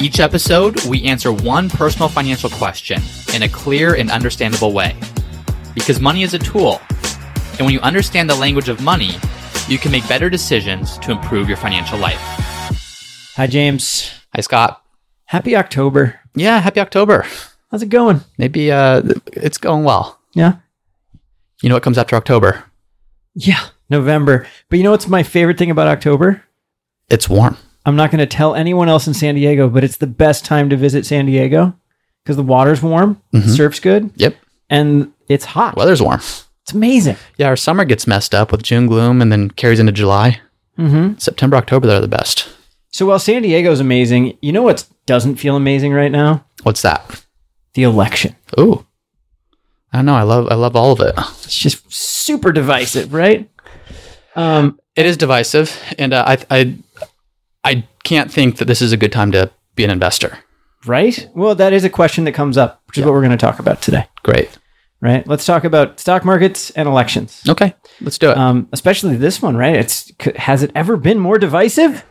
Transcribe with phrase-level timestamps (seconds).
[0.00, 3.02] Each episode, we answer one personal financial question
[3.34, 4.96] in a clear and understandable way.
[5.74, 6.80] Because money is a tool,
[7.58, 9.10] and when you understand the language of money,
[9.68, 12.18] you can make better decisions to improve your financial life.
[13.36, 14.10] Hi, James.
[14.34, 14.82] Hi, Scott.
[15.26, 16.18] Happy October.
[16.34, 17.26] Yeah, happy October.
[17.70, 18.22] How's it going?
[18.38, 19.02] Maybe uh,
[19.34, 20.18] it's going well.
[20.32, 20.54] Yeah.
[21.60, 22.64] You know what comes after October?
[23.34, 24.46] Yeah, November.
[24.70, 26.42] But you know what's my favorite thing about October?
[27.10, 27.58] It's warm.
[27.86, 30.68] I'm not going to tell anyone else in San Diego, but it's the best time
[30.70, 31.74] to visit San Diego
[32.22, 33.48] because the water's warm, Mhm.
[33.56, 34.36] surf's good, Yep.
[34.68, 35.76] and it's hot.
[35.76, 36.20] Weather's warm.
[36.62, 37.16] It's amazing.
[37.38, 40.40] Yeah, our summer gets messed up with June gloom and then carries into July.
[40.76, 42.48] hmm September, October, they're the best.
[42.90, 46.44] So while San Diego's amazing, you know what doesn't feel amazing right now?
[46.64, 47.22] What's that?
[47.74, 48.34] The election.
[48.58, 48.84] Ooh.
[49.92, 50.14] I don't know.
[50.14, 51.14] I love I love all of it.
[51.44, 53.48] It's just super divisive, right?
[54.36, 56.74] Um, It is divisive, and uh, I I
[57.64, 60.38] I can't think that this is a good time to be an investor.
[60.86, 61.28] right?
[61.34, 63.58] Well, that is a question that comes up, which is what we're going to talk
[63.58, 64.56] about today, Great.
[65.00, 65.26] right?
[65.26, 67.42] Let's talk about stock markets and elections.
[67.48, 68.36] Okay, let's do it.
[68.38, 69.76] Um, especially this one, right?
[69.76, 72.04] It's has it ever been more divisive?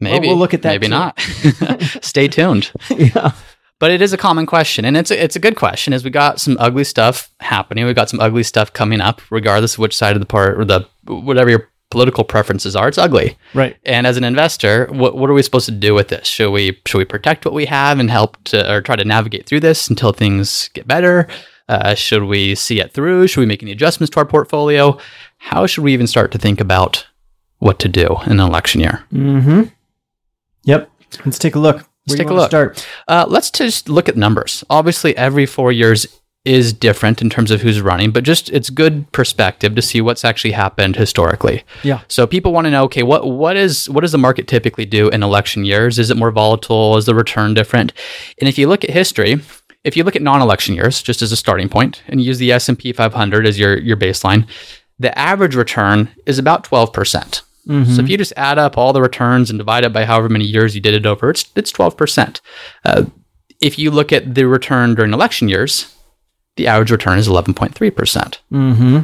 [0.00, 0.90] maybe we'll look at that Maybe too.
[0.90, 1.20] not.
[2.02, 2.72] Stay tuned.
[2.90, 3.32] yeah.
[3.78, 5.92] But it is a common question, and it's a, it's a good question.
[5.92, 9.20] As we got some ugly stuff happening, we got some ugly stuff coming up.
[9.30, 12.96] Regardless of which side of the part or the whatever your political preferences are, it's
[12.96, 13.36] ugly.
[13.52, 13.76] Right.
[13.84, 16.26] And as an investor, what what are we supposed to do with this?
[16.26, 19.46] Should we should we protect what we have and help to or try to navigate
[19.46, 21.28] through this until things get better?
[21.68, 23.28] Uh, should we see it through?
[23.28, 24.98] Should we make any adjustments to our portfolio?
[25.36, 27.06] How should we even start to think about
[27.58, 29.04] what to do in an election year?
[29.12, 29.62] Mm-hmm.
[30.64, 30.90] Yep.
[31.24, 31.76] Let's take a look.
[31.76, 32.50] Where Let's take a look.
[32.50, 32.88] Start.
[33.06, 34.64] Uh, let's just look at numbers.
[34.70, 36.06] Obviously, every four years
[36.44, 40.24] is different in terms of who's running, but just it's good perspective to see what's
[40.24, 41.62] actually happened historically.
[41.84, 42.00] Yeah.
[42.08, 45.08] So people want to know, okay, what what is what does the market typically do
[45.08, 45.98] in election years?
[45.98, 46.96] Is it more volatile?
[46.96, 47.92] Is the return different?
[48.40, 49.40] And if you look at history,
[49.84, 52.68] if you look at non-election years, just as a starting point, and use the S
[52.68, 54.46] and P 500 as your your baseline,
[54.98, 57.42] the average return is about twelve percent.
[57.68, 57.92] Mm-hmm.
[57.92, 60.44] So if you just add up all the returns and divide it by however many
[60.44, 62.40] years you did it over, it's it's twelve percent.
[62.84, 63.04] Uh,
[63.60, 65.94] if you look at the return during election years,
[66.56, 68.40] the average return is eleven point three percent.
[68.52, 69.00] Mm-hmm.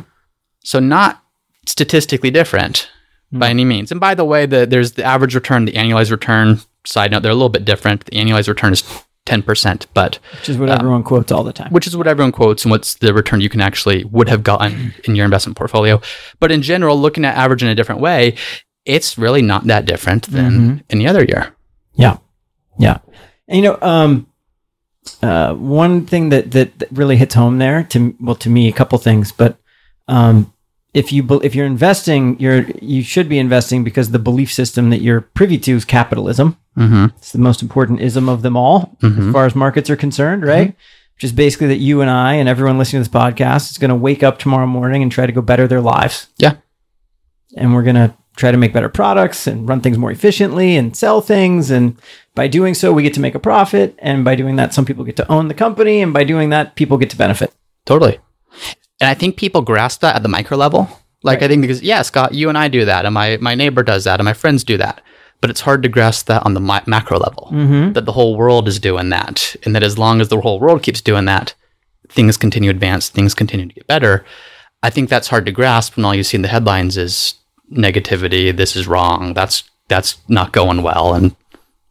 [0.64, 1.22] So not
[1.66, 2.91] statistically different
[3.31, 3.91] by any means.
[3.91, 6.60] And by the way, the, there's the average return, the annualized return.
[6.86, 8.06] Side note, they're a little bit different.
[8.06, 8.82] The annualized return is
[9.26, 11.70] ten percent, but Which is what everyone quotes all the time.
[11.70, 14.94] which is what everyone quotes and what's the return you can actually would have gotten
[15.04, 16.00] in your investment portfolio.
[16.41, 18.36] But in general, looking at average in a different way,
[18.86, 21.54] it's really not that different than any other year.
[21.94, 22.19] Yeah.
[22.78, 22.98] Yeah.
[23.48, 24.28] And, you know, um,
[25.22, 28.72] uh, one thing that, that that really hits home there to well to me a
[28.72, 29.59] couple things, but
[30.06, 30.53] um,
[30.94, 35.00] if you if you're investing, you're you should be investing because the belief system that
[35.00, 36.56] you're privy to is capitalism.
[36.76, 37.16] Mm-hmm.
[37.16, 40.75] It's the most important ism of them all, as far as markets are concerned, right?
[41.15, 43.91] Which is basically that you and I and everyone listening to this podcast is going
[43.91, 46.28] to wake up tomorrow morning and try to go better their lives.
[46.38, 46.56] Yeah.
[47.56, 50.97] And we're going to try to make better products and run things more efficiently and
[50.97, 51.71] sell things.
[51.71, 52.00] And
[52.34, 53.99] by doing so, we get to make a profit.
[53.99, 56.00] And by doing that, some people get to own the company.
[56.00, 57.53] And by doing that, people get to benefit.
[57.84, 58.19] Totally.
[59.00, 60.88] And I think people grasp that at the micro level.
[61.22, 63.82] Like I think because yeah, Scott, you and I do that, and my my neighbor
[63.82, 65.03] does that, and my friends do that.
[65.41, 67.48] But it's hard to grasp that on the mi- macro level.
[67.53, 67.93] Mm-hmm.
[67.93, 70.82] That the whole world is doing that, and that as long as the whole world
[70.82, 71.54] keeps doing that,
[72.09, 74.25] things continue to advance, things continue to get better.
[74.82, 77.34] I think that's hard to grasp when all you see in the headlines is
[77.72, 78.54] negativity.
[78.56, 79.34] This is wrong.
[79.34, 81.34] That's that's not going well, and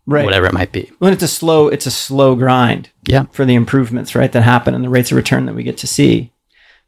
[0.06, 0.24] Right.
[0.24, 0.89] whatever it might be.
[1.00, 2.89] When it's a slow, it's a slow grind.
[3.06, 3.25] Yeah.
[3.31, 5.88] for the improvements, right, that happen and the rates of return that we get to
[5.88, 6.31] see.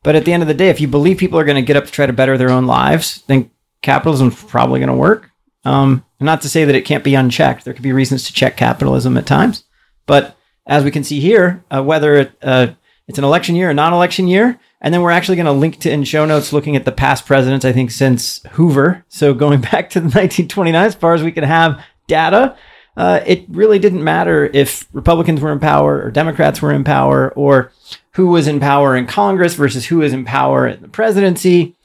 [0.03, 1.75] But at the end of the day, if you believe people are going to get
[1.77, 3.50] up to try to better their own lives, then
[3.81, 5.30] capitalism's probably going to work.
[5.65, 7.63] Um, not to say that it can't be unchecked.
[7.65, 9.63] There could be reasons to check capitalism at times.
[10.06, 10.38] But
[10.68, 12.68] as we can see here, uh, whether it, uh,
[13.10, 15.92] it's an election year a non-election year, and then we're actually going to link to
[15.92, 19.04] in show notes looking at the past presidents, I think since Hoover.
[19.10, 22.56] So going back to the 1929, as far as we can have data,
[22.96, 27.32] uh, it really didn't matter if Republicans were in power or Democrats were in power
[27.34, 27.72] or
[28.12, 31.76] who was in power in Congress versus who was in power in the presidency.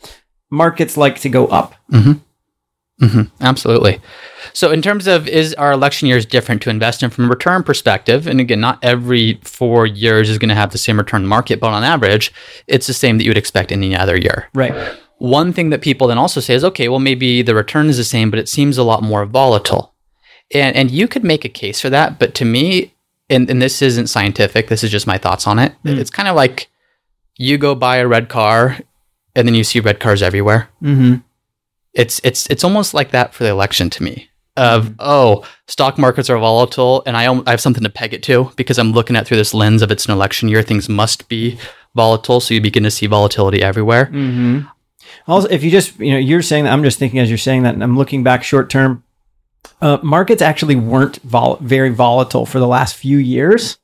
[0.50, 1.75] Markets like to go up.
[3.00, 3.31] Mhm.
[3.41, 4.00] Absolutely.
[4.52, 7.62] So, in terms of is our election years different to invest in from a return
[7.64, 8.26] perspective?
[8.29, 11.73] And again, not every four years is going to have the same return market, but
[11.73, 12.32] on average,
[12.69, 14.49] it's the same that you would expect any other year.
[14.55, 14.75] Right.
[15.19, 18.05] One thing that people then also say is, okay, well, maybe the return is the
[18.05, 19.93] same, but it seems a lot more volatile.
[20.52, 22.19] And, and you could make a case for that.
[22.19, 22.94] But to me,
[23.31, 25.75] and, and this isn't scientific, this is just my thoughts on it.
[25.85, 26.69] It's kind of like
[27.37, 28.79] you go buy a red car
[29.35, 30.69] and then you see red cars everywhere.
[30.82, 31.14] Mm-hmm.
[31.94, 36.31] It's, it's, it's almost like that for the election to me of, oh, stock markets
[36.31, 39.26] are volatile and I, I have something to peg it to because I'm looking at
[39.26, 40.62] through this lens of it's an election year.
[40.62, 41.58] Things must be
[41.94, 42.41] volatile.
[42.41, 44.06] So you begin to see volatility everywhere.
[44.06, 44.61] Mm-hmm.
[45.26, 47.62] Also, if you just, you know, you're saying that, I'm just thinking as you're saying
[47.62, 49.02] that, and I'm looking back short term,
[49.81, 53.79] uh, markets actually weren't vol- very volatile for the last few years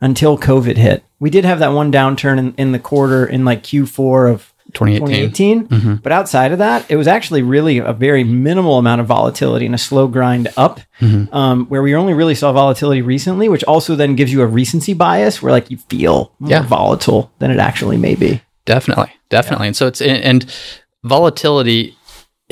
[0.00, 1.04] until COVID hit.
[1.18, 5.68] We did have that one downturn in, in the quarter in like Q4 of 2018.
[5.68, 5.96] 2018.
[6.02, 9.74] But outside of that, it was actually really a very minimal amount of volatility and
[9.74, 10.80] a slow grind up,
[11.32, 14.94] um, where we only really saw volatility recently, which also then gives you a recency
[14.94, 16.62] bias where like you feel more Yeah.
[16.62, 18.40] volatile than it actually may be.
[18.64, 19.66] Definitely, definitely.
[19.68, 20.54] And so it's and, and
[21.04, 21.96] volatility.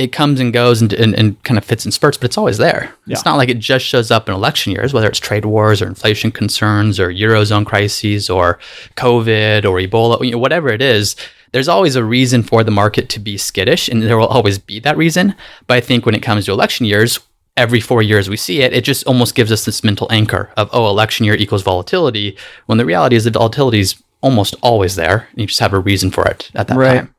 [0.01, 2.57] It comes and goes and, and, and kind of fits in spurts, but it's always
[2.57, 2.93] there.
[3.07, 5.87] It's not like it just shows up in election years, whether it's trade wars or
[5.87, 8.59] inflation concerns or eurozone crises or
[8.97, 11.17] COVID or Ebola, you know, whatever it is.
[11.53, 14.81] There's always a reason for the market to be skittish, and there will always be
[14.81, 15.35] that reason.
[15.67, 17.19] But I think when it comes to election years,
[17.57, 20.71] every four years we see it, it just almost gives us this mental anchor of,
[20.73, 25.29] oh, election year equals volatility, when the reality is that volatility is almost always there.
[25.33, 27.15] And you just have a reason for it at that time.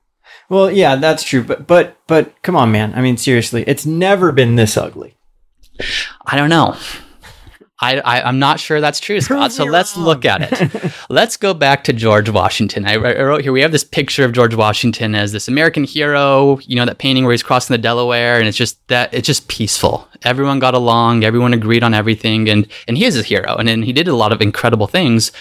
[0.52, 1.46] Well, yeah, that's true.
[1.46, 2.94] But but but come on, man.
[2.94, 5.16] I mean, seriously, it's never been this ugly.
[6.26, 6.76] I don't know.
[7.80, 9.54] I, I, I'm not sure that's true, Scott.
[9.54, 10.06] So let's wrong.
[10.06, 10.94] look at it.
[11.10, 12.86] let's go back to George Washington.
[12.86, 16.60] I, I wrote here, we have this picture of George Washington as this American hero,
[16.60, 19.48] you know, that painting where he's crossing the Delaware and it's just that, it's just
[19.48, 20.08] peaceful.
[20.24, 22.50] Everyone got along, everyone agreed on everything.
[22.50, 25.32] And, and he is a hero and, and he did a lot of incredible things,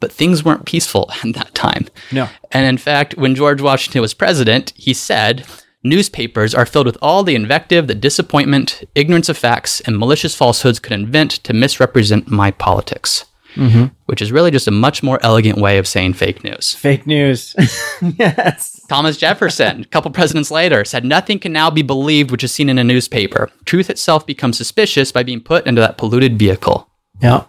[0.00, 1.86] but things weren't peaceful at that time.
[2.10, 2.28] No.
[2.50, 5.46] And in fact, when George Washington was president, he said,
[5.82, 10.78] Newspapers are filled with all the invective that disappointment, ignorance of facts, and malicious falsehoods
[10.78, 13.24] could invent to misrepresent my politics.
[13.54, 13.86] Mm-hmm.
[14.06, 16.74] Which is really just a much more elegant way of saying fake news.
[16.74, 17.56] Fake news.
[18.16, 18.80] yes.
[18.88, 22.68] Thomas Jefferson, a couple presidents later, said nothing can now be believed which is seen
[22.68, 23.50] in a newspaper.
[23.64, 26.88] Truth itself becomes suspicious by being put into that polluted vehicle.
[27.20, 27.44] Yeah.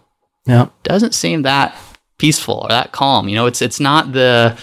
[0.47, 0.69] Yeah.
[0.83, 1.75] doesn't seem that
[2.21, 3.27] peaceful or that calm.
[3.29, 4.57] You know, it's it's not the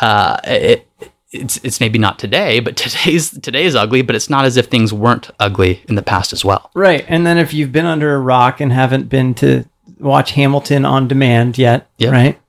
[0.00, 0.88] uh, it,
[1.30, 4.02] it's it's maybe not today, but today's today's ugly.
[4.02, 6.70] But it's not as if things weren't ugly in the past as well.
[6.74, 7.04] Right.
[7.08, 9.64] And then if you've been under a rock and haven't been to
[9.98, 12.12] watch Hamilton on demand yet, Yep.
[12.12, 12.40] right?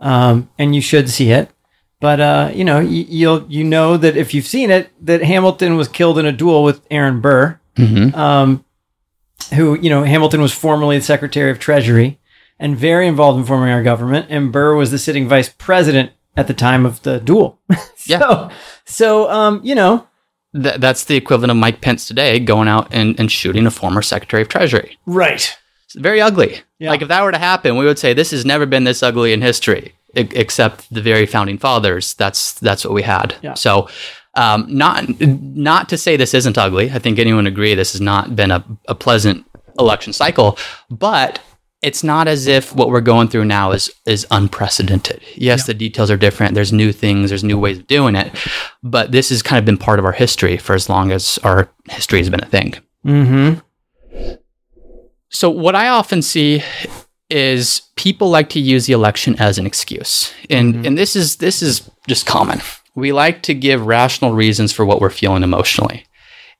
[0.00, 1.50] Um, and you should see it.
[2.00, 5.76] But uh, you know, you, you'll you know that if you've seen it, that Hamilton
[5.76, 8.14] was killed in a duel with Aaron Burr, Mm-hmm.
[8.18, 8.64] um,
[9.54, 12.18] who you know Hamilton was formerly the Secretary of Treasury
[12.60, 16.46] and very involved in forming our government, and Burr was the sitting vice president at
[16.46, 17.58] the time of the duel.
[17.96, 18.50] so, Yeah.
[18.84, 20.06] so um, you know,
[20.54, 24.02] Th- that's the equivalent of Mike Pence today going out and, and shooting a former
[24.02, 24.98] Secretary of Treasury.
[25.06, 25.56] right.
[25.86, 26.60] It's very ugly.
[26.78, 26.90] Yeah.
[26.90, 29.32] Like if that were to happen, we would say this has never been this ugly
[29.32, 32.14] in history, e- except the very founding fathers.
[32.14, 33.34] That's that's what we had.
[33.42, 33.54] Yeah.
[33.54, 33.88] So,
[34.36, 36.92] um, not not to say this isn't ugly.
[36.92, 39.44] I think anyone would agree this has not been a, a pleasant
[39.80, 40.56] election cycle,
[40.90, 41.40] but
[41.82, 45.22] it's not as if what we're going through now is is unprecedented.
[45.34, 46.54] Yes, the details are different.
[46.54, 47.30] There's new things.
[47.30, 48.32] There's new ways of doing it,
[48.82, 51.70] but this has kind of been part of our history for as long as our
[51.88, 52.74] history has been a thing.
[53.04, 53.60] Mm-hmm.
[55.30, 56.62] So what I often see
[57.30, 60.34] is people like to use the election as an excuse.
[60.50, 62.60] And and this is this is just common.
[62.94, 66.04] We like to give rational reasons for what we're feeling emotionally.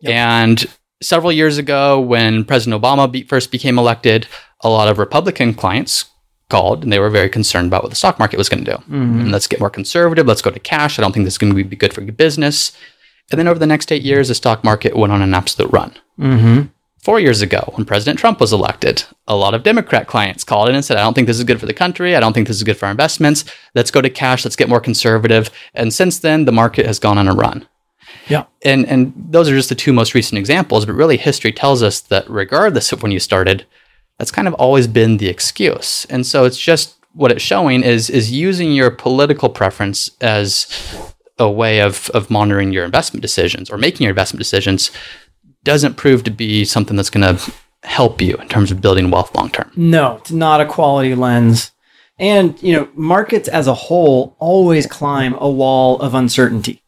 [0.03, 0.65] And
[1.03, 4.27] several years ago when President Obama be, first became elected,
[4.61, 6.07] a lot of Republican clients
[6.49, 8.83] called and they were very concerned about what the stock market was going to do.
[9.23, 10.99] And let's get more conservative, let's go to cash.
[10.99, 12.77] I don't think this is going to be good for your business.
[13.31, 15.95] And then over the next 8 years the stock market went on an absolute run.
[16.19, 16.67] Mm-hmm.
[17.03, 20.75] Four years ago, when President Trump was elected, a lot of Democrat clients called in
[20.75, 22.15] and said, I don't think this is good for the country.
[22.15, 23.47] I don't think this is good for our investments.
[23.75, 24.45] Let's go to cash.
[24.45, 25.51] Let's get more conservative.
[25.73, 27.67] And since then, the market has gone on a run.
[28.29, 28.45] Yeah.
[28.65, 30.87] And, and those are just the two most recent examples.
[30.87, 33.67] But really, history tells us that regardless of when you started,
[34.19, 36.07] that's kind of always been the excuse.
[36.11, 40.69] And so it's just what it's showing is, is using your political preference as
[41.39, 44.91] a way of, of monitoring your investment decisions or making your investment decisions
[45.65, 47.53] doesn't prove to be something that's going to
[47.83, 49.71] help you in terms of building wealth long term.
[49.75, 51.73] No, it's not a quality lens.
[52.19, 56.83] And, you know, markets as a whole always climb a wall of uncertainty.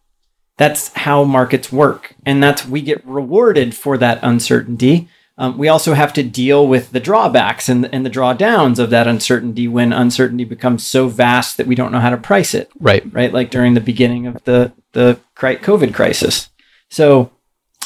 [0.62, 5.09] That's how markets work, and that's we get rewarded for that uncertainty.
[5.37, 9.09] Um, we also have to deal with the drawbacks and, and the drawdowns of that
[9.09, 12.71] uncertainty when uncertainty becomes so vast that we don't know how to price it.
[12.78, 13.02] Right.
[13.12, 13.33] Right.
[13.33, 16.49] Like during the beginning of the the COVID crisis.
[16.90, 17.33] So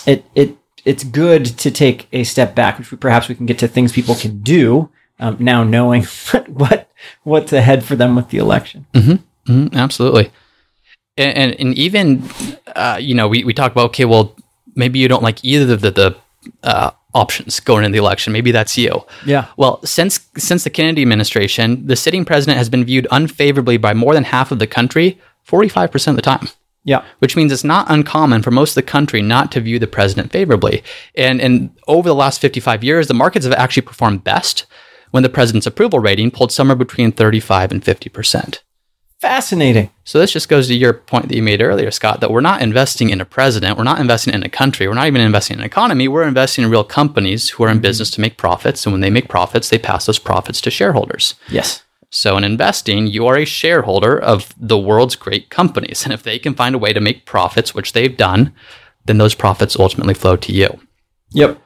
[0.06, 3.58] it it it's good to take a step back, which we, perhaps we can get
[3.60, 6.04] to things people can do um, now, knowing
[6.48, 6.90] what
[7.22, 8.84] what's ahead for them with the election.
[8.92, 9.52] Mm-hmm.
[9.52, 9.76] Mm-hmm.
[9.76, 10.30] Absolutely,
[11.16, 12.28] and, and, even
[12.74, 14.36] uh, you know we we talk about okay, well
[14.74, 16.16] maybe you don't like either of the, the
[16.62, 18.32] uh, options going in the election.
[18.32, 19.04] Maybe that's you.
[19.24, 19.46] Yeah.
[19.56, 24.14] Well, since since the Kennedy administration, the sitting president has been viewed unfavorably by more
[24.14, 26.48] than half of the country, forty five percent of the time.
[26.86, 27.04] Yeah.
[27.18, 30.30] Which means it's not uncommon for most of the country not to view the president
[30.30, 30.84] favorably.
[31.16, 34.66] And, and over the last 55 years, the markets have actually performed best
[35.10, 38.60] when the president's approval rating pulled somewhere between 35 and 50%.
[39.20, 39.90] Fascinating.
[40.04, 42.60] So this just goes to your point that you made earlier, Scott, that we're not
[42.60, 45.60] investing in a president, we're not investing in a country, we're not even investing in
[45.60, 47.82] an economy, we're investing in real companies who are in mm-hmm.
[47.82, 48.84] business to make profits.
[48.84, 51.34] And when they make profits, they pass those profits to shareholders.
[51.48, 51.82] Yes.
[52.10, 56.04] So, in investing, you are a shareholder of the world's great companies.
[56.04, 58.54] And if they can find a way to make profits, which they've done,
[59.06, 60.78] then those profits ultimately flow to you.
[61.30, 61.60] Yep.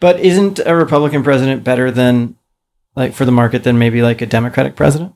[0.00, 2.36] But isn't a Republican president better than,
[2.94, 5.14] like, for the market than maybe like a Democratic president?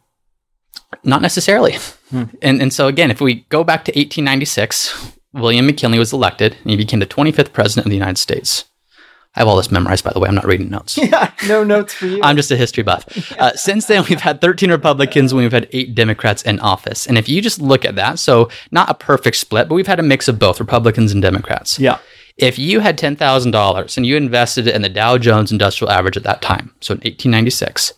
[1.05, 1.77] Not necessarily.
[2.11, 2.25] Hmm.
[2.43, 6.71] And, and so, again, if we go back to 1896, William McKinley was elected and
[6.71, 8.65] he became the 25th president of the United States.
[9.37, 10.29] I have all this memorized, by the way.
[10.29, 10.99] I'm not reading notes.
[11.11, 12.21] Yeah, no notes for you.
[12.23, 13.07] I'm just a history buff.
[13.41, 17.07] Uh, since then, we've had 13 Republicans and we've had eight Democrats in office.
[17.07, 20.01] And if you just look at that, so not a perfect split, but we've had
[20.01, 21.79] a mix of both Republicans and Democrats.
[21.79, 21.99] Yeah.
[22.37, 26.23] If you had $10,000 and you invested it in the Dow Jones Industrial Average at
[26.25, 27.95] that time, so in 1896,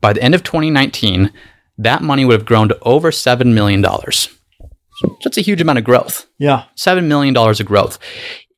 [0.00, 1.30] by the end of 2019,
[1.82, 3.82] that money would have grown to over $7 million.
[5.22, 6.26] That's a huge amount of growth.
[6.38, 6.64] Yeah.
[6.76, 7.98] $7 million of growth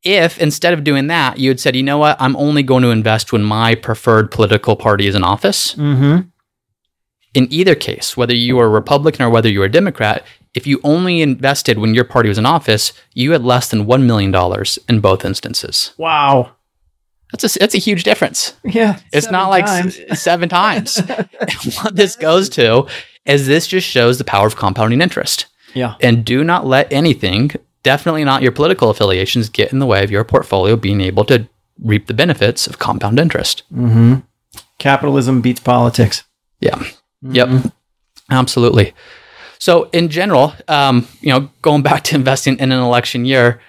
[0.03, 2.91] if instead of doing that, you had said, you know what, I'm only going to
[2.91, 5.75] invest when my preferred political party is in office.
[5.75, 6.29] Mm-hmm.
[7.35, 10.25] In either case, whether you were a Republican or whether you were a Democrat,
[10.55, 14.03] if you only invested when your party was in office, you had less than $1
[14.03, 14.35] million
[14.89, 15.93] in both instances.
[15.97, 16.57] Wow.
[17.31, 18.55] That's a, that's a huge difference.
[18.63, 18.99] Yeah.
[19.13, 20.99] It's not like s- seven times.
[21.83, 22.87] what this goes to
[23.25, 25.47] is this just shows the power of compounding interest.
[25.75, 25.95] Yeah.
[26.01, 27.53] And do not let anything
[27.83, 31.49] definitely not your political affiliations get in the way of your portfolio being able to
[31.81, 33.63] reap the benefits of compound interest.
[33.75, 34.17] Mm-hmm.
[34.79, 36.25] Capitalism beats politics.
[36.61, 36.77] Yeah.
[36.77, 37.35] Mm-hmm.
[37.35, 37.73] Yep.
[38.31, 38.95] Absolutely.
[39.59, 43.61] So, in general, um, you know, going back to investing in an election year,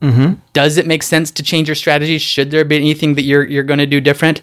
[0.00, 0.34] mm-hmm.
[0.52, 2.18] does it make sense to change your strategy?
[2.18, 4.40] Should there be anything that you're you're going to do different?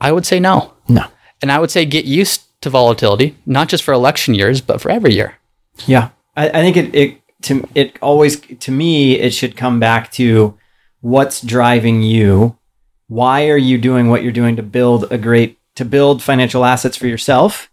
[0.00, 0.74] I would say no.
[0.88, 1.04] No.
[1.40, 4.90] And I would say get used to volatility, not just for election years, but for
[4.90, 5.36] every year.
[5.86, 6.10] Yeah.
[6.36, 10.58] I, I think it, it to it always to me it should come back to
[11.00, 12.56] what's driving you
[13.06, 16.96] why are you doing what you're doing to build a great to build financial assets
[16.96, 17.70] for yourself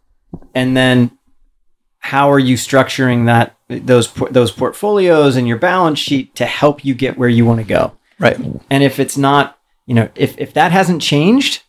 [0.53, 1.11] and then
[1.99, 6.93] how are you structuring that those those portfolios and your balance sheet to help you
[6.93, 8.37] get where you want to go right
[8.69, 11.63] and if it's not you know if if that hasn't changed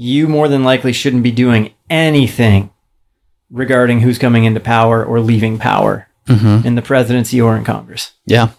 [0.00, 2.70] you more than likely shouldn't be doing anything
[3.50, 6.64] regarding who's coming into power or leaving power mm-hmm.
[6.64, 8.12] in the presidency or in Congress.
[8.24, 8.50] Yeah.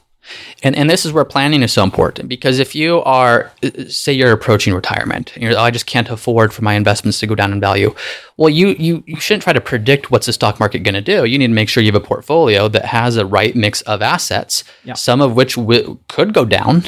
[0.64, 3.54] And, and this is where planning is so important because if you are,
[3.88, 7.28] say, you're approaching retirement, and you're, oh, I just can't afford for my investments to
[7.28, 7.96] go down in value.
[8.36, 11.24] Well, you you, you shouldn't try to predict what's the stock market going to do.
[11.24, 14.02] You need to make sure you have a portfolio that has a right mix of
[14.02, 14.94] assets, yeah.
[14.94, 16.84] some of which w- could go down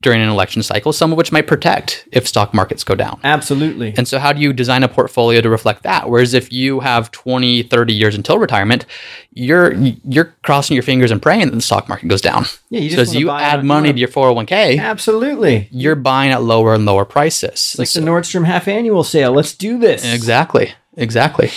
[0.00, 3.18] during an election cycle, some of which might protect if stock markets go down.
[3.24, 3.94] Absolutely.
[3.96, 6.08] And so, how do you design a portfolio to reflect that?
[6.08, 8.86] Whereas if you have 20, 30 years until retirement,
[9.32, 12.44] you're you're crossing your fingers and praying that the stock market goes down.
[12.70, 16.74] Yeah, you so as you add money to your 401k, absolutely, you're buying at lower
[16.74, 17.50] and lower prices.
[17.52, 19.32] It's like so, the Nordstrom half annual sale.
[19.32, 20.04] Let's do this.
[20.12, 20.72] Exactly.
[20.96, 21.50] Exactly.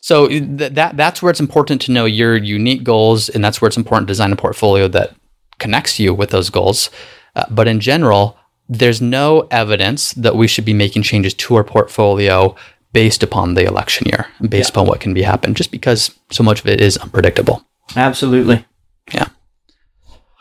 [0.00, 3.68] So th- that that's where it's important to know your unique goals, and that's where
[3.68, 5.14] it's important to design a portfolio that
[5.58, 6.90] connects you with those goals.
[7.36, 8.36] Uh, but in general,
[8.68, 12.54] there's no evidence that we should be making changes to our portfolio
[12.92, 14.72] based upon the election year based yeah.
[14.72, 17.64] upon what can be happen, just because so much of it is unpredictable.
[17.96, 18.64] Absolutely.
[19.12, 19.28] Yeah.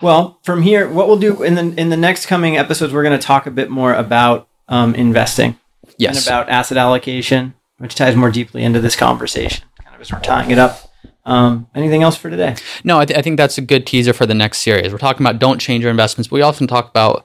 [0.02, 3.20] Well, from here, what we'll do in the in the next coming episodes, we're going
[3.20, 5.60] to talk a bit more about um, investing.
[5.98, 6.18] Yes.
[6.18, 10.22] And about asset allocation, which ties more deeply into this conversation, kind of as we're
[10.22, 10.89] tying it up.
[11.30, 12.56] Um, anything else for today?
[12.84, 14.92] No, I, th- I, think that's a good teaser for the next series.
[14.92, 16.28] We're talking about don't change your investments.
[16.28, 17.24] But we often talk about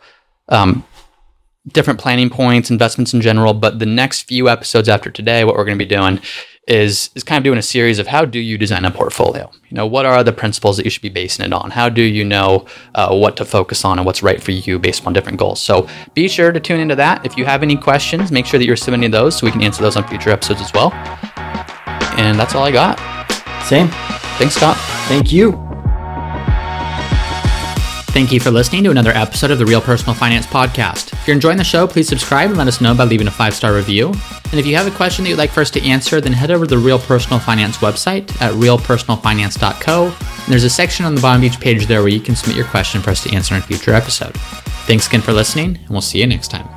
[0.51, 0.85] um,
[1.69, 3.55] different planning points, investments in general.
[3.55, 6.21] But the next few episodes after today, what we're going to be doing
[6.69, 9.51] is is kind of doing a series of how do you design a portfolio?
[9.71, 11.71] You know, what are the principles that you should be basing it on?
[11.71, 15.01] How do you know uh, what to focus on and what's right for you based
[15.01, 15.63] upon different goals?
[15.63, 17.25] So be sure to tune into that.
[17.25, 19.83] If you have any questions, make sure that you're submitting those so we can answer
[19.83, 20.93] those on future episodes as well.
[22.17, 23.14] And that's all I got.
[23.65, 23.89] Same.
[24.39, 24.77] Thanks, Scott.
[25.09, 25.53] Thank you.
[28.15, 31.13] Thank you for listening to another episode of the Real Personal Finance Podcast.
[31.15, 33.55] If you're enjoying the show, please subscribe and let us know by leaving a five
[33.55, 34.13] star review.
[34.53, 36.53] And if you have a question that you'd like for us to answer, then head
[36.53, 40.05] over to the Real Personal Finance website at realpersonalfinance.co.
[40.05, 42.57] And there's a section on the bottom of each page there where you can submit
[42.57, 44.37] your question for us to answer in a future episode.
[44.87, 46.69] Thanks again for listening, and we'll see you next time.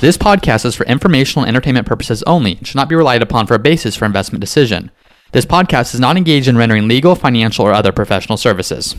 [0.00, 3.48] This podcast is for informational and entertainment purposes only and should not be relied upon
[3.48, 4.92] for a basis for investment decision.
[5.30, 8.96] This podcast is not engaged in rendering legal, financial, or other professional services.